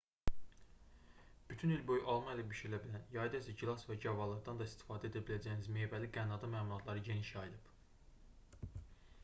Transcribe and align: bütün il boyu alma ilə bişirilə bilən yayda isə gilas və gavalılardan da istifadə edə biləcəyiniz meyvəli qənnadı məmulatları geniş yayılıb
bütün 1.49 1.73
il 1.73 1.81
boyu 1.89 2.05
alma 2.13 2.31
ilə 2.37 2.45
bişirilə 2.53 2.79
bilən 2.85 3.03
yayda 3.17 3.41
isə 3.43 3.53
gilas 3.59 3.85
və 3.89 3.97
gavalılardan 4.05 4.61
da 4.63 4.67
istifadə 4.71 5.11
edə 5.13 5.21
biləcəyiniz 5.29 5.69
meyvəli 5.77 6.09
qənnadı 6.17 6.49
məmulatları 6.55 7.03
geniş 7.11 7.29
yayılıb 7.37 8.73